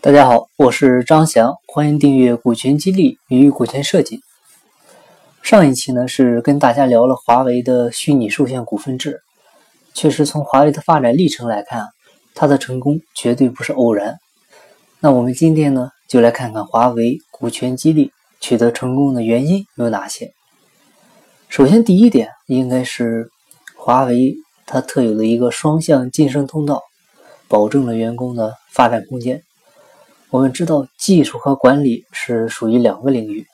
[0.00, 4.20] 大家好，我是张翔，欢迎订阅股权激励与股权设计。
[5.42, 9.20] 上一期呢是跟大家聊了华为的虚拟受限股份制，
[9.94, 11.88] 确实从华为的发展历程来看，
[12.32, 14.16] 它的成功绝对不是偶然。
[15.00, 20.30] 那我们今天呢就来看看华为股权激励取得成功的原因有哪些。
[21.48, 23.28] 首先，第一点应该是
[23.76, 26.84] 华为它特有的一个双向晋升通道，
[27.48, 29.42] 保证了员工的发展空间。
[30.30, 33.46] 我们知道，技术和管理是属于两个领域。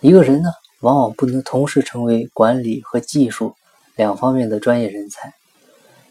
[0.00, 0.48] 一个人呢，
[0.80, 3.54] 往往不能同时成为管理和技术
[3.94, 5.34] 两方面的专业人才。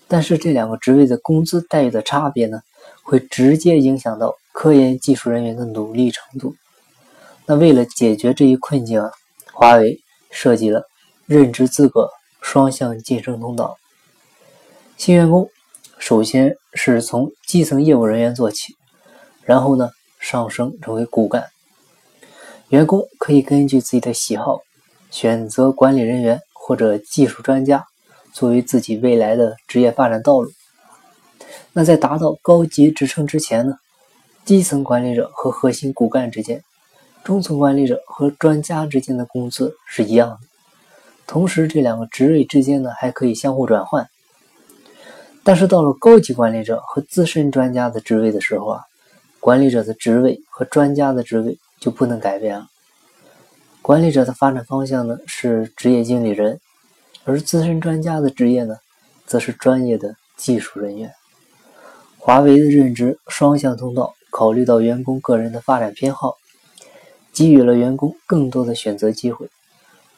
[0.08, 2.62] 但是，这两个职位的工资待遇的差别呢，
[3.02, 6.54] 会直接影响到科研技术人员的努力程度。
[7.48, 9.12] 那为了解决这一困境啊，
[9.52, 10.84] 华为设计了
[11.26, 12.08] 任职资格
[12.40, 13.80] 双向晋升通道。
[14.96, 15.50] 新员工
[15.98, 18.76] 首先是从基层业务人员做起。
[19.44, 21.46] 然后呢，上升成为骨干。
[22.70, 24.62] 员工可以根据自己的喜好，
[25.10, 27.86] 选择管理人员或者技术专家
[28.32, 30.50] 作为自己未来的职业发展道路。
[31.74, 33.76] 那在达到高级职称之前呢，
[34.46, 36.64] 基层管理者和核心骨干之间，
[37.26, 40.38] 中层管理者和专家之间的工资是一样的。
[41.28, 44.08] 同时，这两个职位之间呢，还可以相互转换。
[45.44, 48.82] 但是到了高级管理者和资深专家的职位的时候啊。
[49.42, 52.68] 管理者的职位和专家的职位就不能改变了。
[53.82, 56.62] 管理者的发展方向呢是职业经理人，
[57.26, 58.78] 而资深专家的职业呢，
[59.26, 61.12] 则是专业的技术人员。
[62.20, 66.38] 华为的任职双向通道，考虑到员工个人的发展偏好，
[67.34, 69.50] 给予了员工更多的选择机会，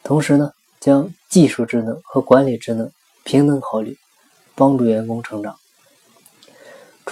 [0.03, 2.91] 同时呢，将技术职能和管理职能
[3.23, 3.97] 平等考虑，
[4.53, 5.55] 帮助员工成长。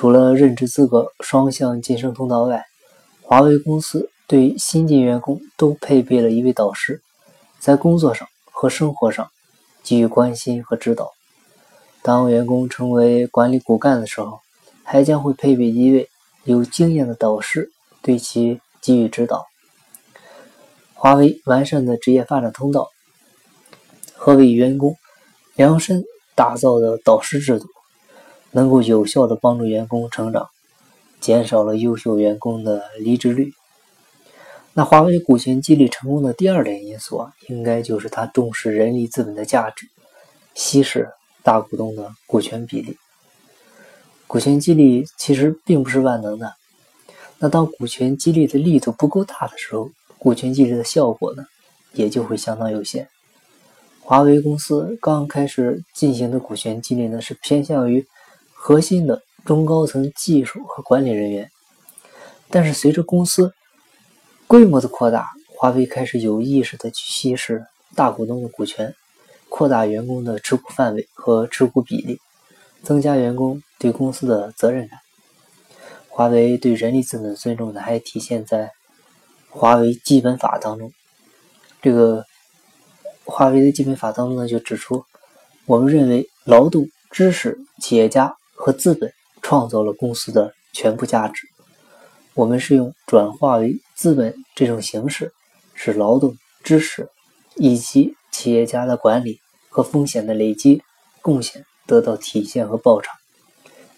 [0.02, 2.66] 除了任职资格双向晋升通道外，
[3.22, 7.04] 华为公司对新进员工都配备了一位导师，
[7.60, 9.30] 在工作上和生活上
[9.84, 11.12] 给予关心和指导。
[12.02, 14.40] 当员工成为管理骨干的时候，
[14.84, 16.10] 还将会配备一位
[16.46, 17.70] 有经验的导师
[18.02, 19.46] 对其给予指导。
[20.96, 22.90] 华为完善的职业发展通道
[24.16, 24.96] 和为员工
[25.54, 26.04] 量身
[26.34, 27.68] 打造的导师制度。
[28.52, 30.50] 能够有效的帮助员工成长，
[31.20, 33.54] 减少了优秀员工的离职率。
[34.74, 39.88] 那华为股权激励成功的第二点因素啊，应该就是它重视人力资本的价值，
[40.54, 41.10] 稀释
[41.44, 42.98] 大股东的股权比例。
[44.28, 46.54] 股权激励其实并不是万能的，
[47.38, 51.46] 那当股权激励的力度不够大的时候，股权激励的效果呢，
[51.92, 53.10] 也就会相当有限。
[54.00, 58.06] 华为公司刚开始进行的股权激励呢，是偏向于。
[58.64, 61.50] 核心的中高层技术和管理人员，
[62.52, 63.52] 但是随着公司
[64.46, 68.94] 规模的扩大，华为开始有意识的去稀释大股东的股权，
[69.50, 72.20] 扩大员工的持股范围和持股比例，
[72.84, 75.00] 增加员工对公司的责任感。
[76.08, 78.70] 华为对人力资本的尊重呢，还体现在
[79.50, 80.94] 华为基本法当中。
[81.82, 82.24] 这个
[83.26, 85.04] 华为的基本法当中呢，就指出，
[85.66, 88.38] 我们认为劳动、知识、企业家。
[88.62, 89.12] 和资本
[89.42, 91.48] 创造了公司的全部价值。
[92.36, 95.34] 我们是用转化为资本这种形式，
[95.74, 97.10] 使劳动、知识
[97.56, 100.84] 以及企业家的管理和风险的累积
[101.24, 103.16] 贡献得到体现和报偿。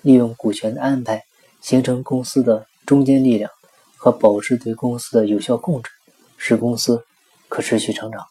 [0.01, 1.23] 利用股权的安排，
[1.61, 3.51] 形成公司的中坚力量
[3.97, 5.91] 和保持对公司的有效控制，
[6.37, 7.03] 使公司
[7.49, 8.25] 可持续成长。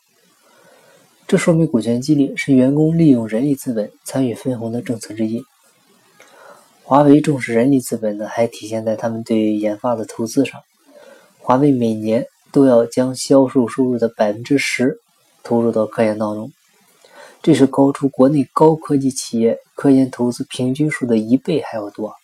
[1.26, 5.44] 这说明股权激励是员工利用人力资本参与分红的政策之一。
[6.92, 10.60] 华为重视人力资本呢，还体现在他们对研发的投资上。
[11.38, 14.98] 华为每年都要将销售收入的百分之十
[15.42, 16.52] 投入到科研当中，
[17.42, 22.14] 这是高出国内高科技企业科研投资平均数的一倍还要多。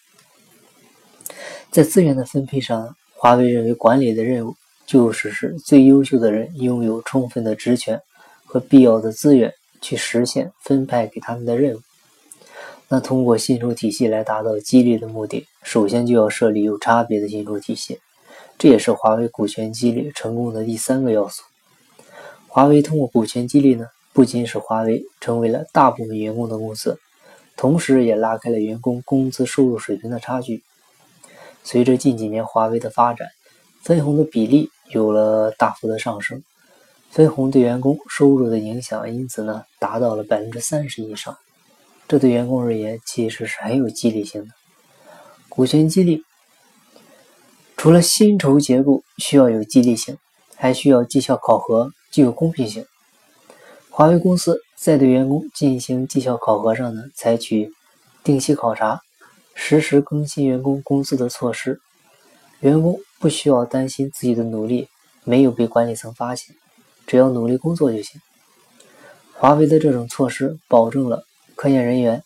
[1.71, 4.55] 在资源的分配上，华为认为管理的任务
[4.85, 7.99] 就是使最优秀的人拥有充分的职权
[8.45, 9.51] 和必要的资源，
[9.81, 11.81] 去实现分派给他们的任务。
[12.91, 18.01] 那通过薪酬体系来达到激励的目的，首先就要设立有差别的薪酬体系，
[18.57, 21.43] 这也是华为股权激励成功的第三个要素。
[22.47, 26.99] 华为通过股权激励呢，不仅使华为成为了大部分员工的公司，
[27.59, 30.63] 同时也拉开了员工工资收入水平的差距。
[31.63, 33.29] 随着近几年华为的发展，
[33.83, 36.43] 分红的比例有了大幅的上升，
[37.11, 41.37] 分红对员工收入的影响因此呢，达到了百分之三十以上。
[42.09, 44.49] 这对员工而言，其实是很有激励性的。
[45.51, 46.25] 股权激励
[47.77, 50.17] 除了薪酬结构需要有激励性，
[50.57, 52.87] 还需要绩效考核具有公平性。
[53.91, 57.71] 华为公司在对员工进行绩效考核上呢，采取
[58.25, 59.03] 定期考察、
[59.55, 61.79] 实时更新员工工资的措施，
[62.61, 64.89] 员工不需要担心自己的努力
[65.25, 66.57] 没有被管理层发现，
[67.07, 68.19] 只要努力工作就行。
[69.35, 71.25] 华为的这种措施保证了
[71.59, 72.23] 科研人员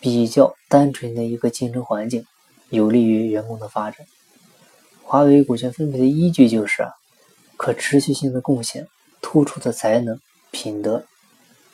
[0.00, 2.24] 比较单纯的一个竞争环境，
[2.70, 4.06] 有利于员工的发展。
[5.02, 6.92] 华为股权分配的依据就是啊，
[7.56, 8.86] 可持续性的贡献、
[9.20, 10.20] 突出的才能。
[10.52, 11.04] 品德，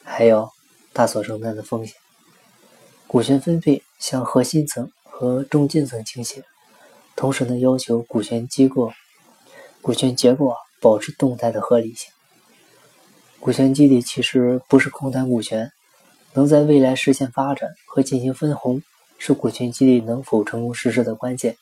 [0.02, 0.48] 还有
[0.94, 1.94] 大所承担的风险。
[3.06, 6.42] 股权分配向核心层和中间层倾斜，
[7.14, 8.90] 同时呢，要求股权机构、
[9.82, 12.10] 股权结构啊保持动态的合理性。
[13.38, 15.70] 股权激励其实不是空谈股权，
[16.34, 18.82] 能在未来实现发展和进行分红，
[19.18, 21.56] 是股权激励能否成功实施的关键。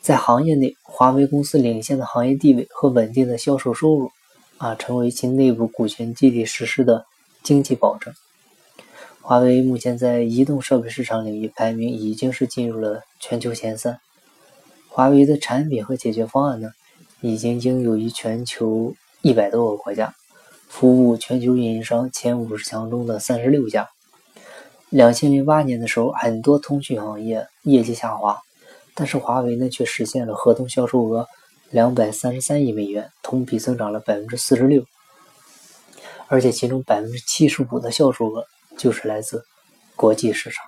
[0.00, 4.10] 在行业内，华为公司领先的行业地位和稳定的销售收入。
[4.56, 7.04] 啊，成为其内部股权激励实施的
[7.42, 8.14] 经济保证。
[9.20, 13.98] 华为目前在移动设备市场领域排名已经是进入了全球前三。
[14.88, 16.70] 华为的产品和解决方案呢，
[17.20, 20.14] 已经应用于全球一百多个国家，
[20.76, 23.88] 服务全球运营商前五十强中的三十六家。
[24.88, 28.40] 两千零八年的时候，很多通讯行业业绩下滑，
[28.92, 31.28] 但是华为呢，却实现了合同销售额。
[31.70, 34.84] 两百三十三亿美元，同比增长了百分之四十六，
[36.26, 38.44] 而且其中百分之七十五的销售额
[38.76, 39.44] 就是来自
[39.94, 40.66] 国际市场。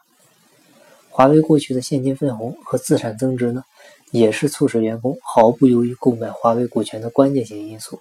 [1.10, 3.64] 华为过去的现金分红和资产增值呢，
[4.12, 8.00] 也是促使员工毫不犹豫购买华为股权的关键性因素。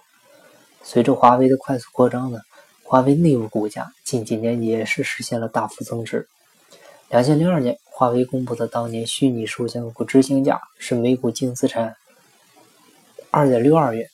[0.88, 2.38] 随着华为的快速扩张呢，
[2.84, 6.28] 华为内部股价近几年也是实现了大幅增值。
[7.08, 11.96] 两千零二年，华为公布的当年虚拟数项股执行价是每股净资产。
[13.32, 14.08] 二点六二元，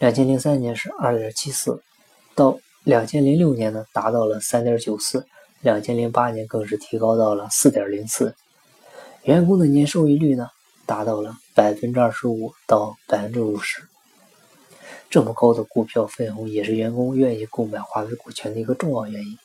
[0.00, 1.80] 两千零三年是二点七四，
[2.34, 5.24] 到两千零六年呢达到了三点九四，
[5.60, 8.34] 两千零八年更是提高到了四点零四，
[9.22, 10.48] 员工的年收益率呢
[10.86, 13.80] 达到了百分之二十五到百分之五十，
[15.10, 19.38] 这么高的股票分红也是员工愿意购买华为股权的一个重要原因。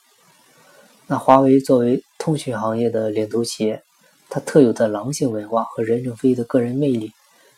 [1.07, 3.83] 那华为作为通讯行业的领头企业，
[4.29, 7.11] 它特有的狼性文化和任正非的个人魅力。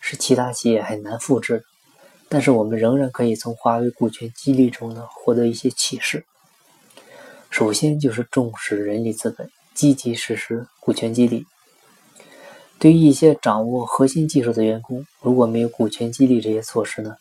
[0.07, 1.63] 是其他企业很难复制的，
[2.29, 6.23] 但是我们仍然可以从华为股权激励中呢获得一些启示。
[7.49, 11.47] 首先就是重视人力资本，积极实施股权激励。
[12.77, 17.15] 对于一些掌握核心技术的员工，如果没有股权激励这些措施呢，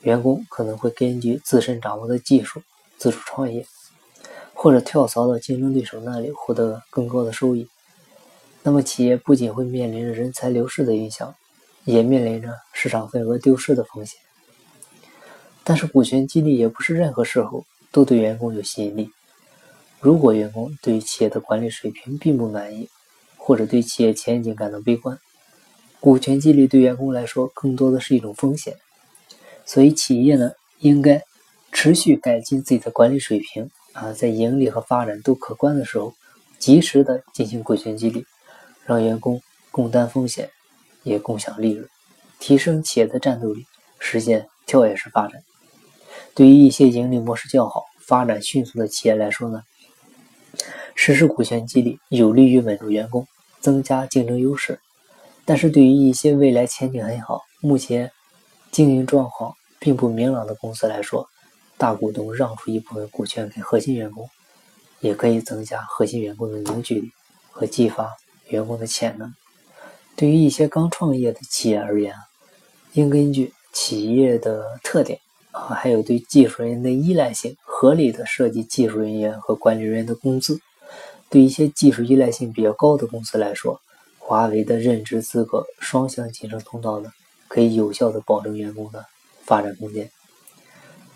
[0.00, 2.62] 员工可能会根据自身掌握的技术
[2.96, 3.66] 自主创业，
[4.54, 7.68] 或者跳槽到竞争对手那里获得更高的收益。
[8.62, 11.34] 那么企业不仅会面临着人才流失的影响。
[11.84, 14.20] 也面临着市场份额丢失的风险，
[15.64, 19.10] 但是股权激励也不是任何时候都对员工有吸引力。
[19.98, 22.90] 如果员工对于企业的管理水平并不满意，
[23.38, 25.18] 或者对企业前景感到悲观，
[25.98, 28.76] 股权激励对员工来说更多的是一种风险。
[29.68, 31.22] 所以企业呢，应该
[31.70, 36.14] 持续改进自己的管理水平啊，在盈利和发展都可观的时候，
[36.58, 38.24] 及时的进行股权激励，
[38.86, 40.50] 让员工共担风险。
[41.04, 41.88] 也共享利润，
[42.38, 43.64] 提升企业的战斗力，
[43.98, 45.42] 实现跳跃式发展。
[46.34, 49.62] 对于一些盈利模式较好、发展迅速的企业来说呢，
[50.94, 53.26] 实施股权激励有利于稳住员工，
[53.60, 54.80] 增加竞争优势。
[55.46, 58.10] 但是对于一些未来前景很好、目前
[58.70, 61.28] 经营状况并不明朗的公司来说，
[61.76, 64.28] 大股东让出一部分股权给核心员工，
[65.00, 67.12] 也可以增加核心员工的凝聚力
[67.50, 68.16] 和激发
[68.48, 69.32] 员工的潜能。
[70.16, 72.14] 对于一些刚创业的企业而言，
[72.94, 75.20] 应根据企业的特点
[75.52, 80.60] 啊，还有对技术人员的依赖性，合理的设计技术人员和管理人员的工资。
[81.30, 83.80] 对一些技术依赖性比较高的公司来说，
[84.18, 87.12] 华为的任职资格双向晋升通道呢，
[87.46, 89.04] 可以有效的保证员工的
[89.48, 90.10] 发展空间。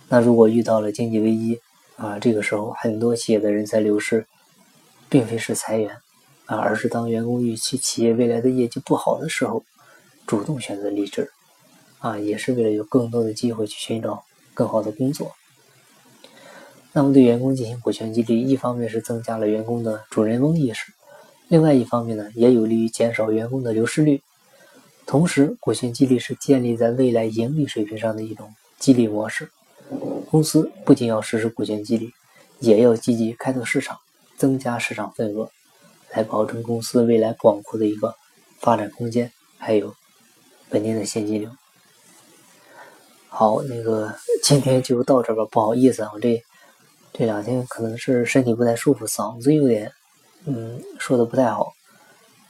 [0.08, 1.60] 那如果遇到了经济危机
[1.96, 4.26] 啊，这个时候很多企业的人才流失，
[5.08, 5.94] 并非是裁员。
[6.46, 9.64] 啊，而是当员工预期企业未来的业绩不好的时候，
[10.26, 11.30] 主动选择离职，
[12.00, 15.32] 啊，也是为了有更多的机会去寻找更好的工作。
[16.92, 20.92] 那么，对员工进行股权激励，一方面是增加了员工的主人翁意识，
[21.48, 24.20] 另外一方面呢，也有利于减少员工的流失率。
[25.06, 29.50] 同时，股权激励是建立在未来盈利水平上的一种激励模式。
[30.30, 32.12] 公司不仅要实施股权激励，
[32.60, 33.98] 也要积极开拓市场，
[34.36, 35.50] 增加市场份额。
[36.14, 38.14] 来保证公司未来广阔的一个
[38.58, 39.94] 发展空间，还有
[40.68, 41.50] 稳定的现金流。
[43.28, 46.42] 好，那个今天就到这吧，不好意思啊，我这
[47.14, 49.90] 这两天可能是身体不太舒服，嗓子有点，
[50.44, 51.72] 嗯，说的不太好，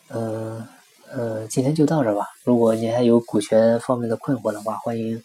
[0.08, 0.66] 嗯
[1.14, 2.26] 嗯，今天就到这吧。
[2.42, 5.22] 如果你还有股权方面的困惑的话，欢迎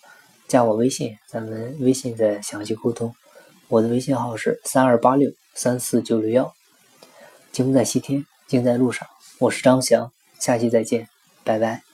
[0.48, 3.14] 加我微信，咱们微信再详细沟通。
[3.70, 6.54] 我的微信号是三二八六三四九六幺。
[7.54, 9.08] 金在西天，金在路上。
[9.40, 11.08] 我是张翔，下期再见，
[11.44, 11.87] 拜拜。